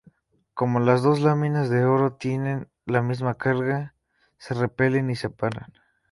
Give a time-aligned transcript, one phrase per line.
[0.55, 3.93] Como las dos láminas de oro tienen la misma carga,
[4.39, 5.71] se repelen y separan.